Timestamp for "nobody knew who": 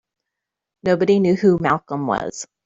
0.81-1.59